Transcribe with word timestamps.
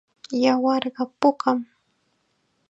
Yawarqa 0.43 1.03
pukam. 1.21 1.59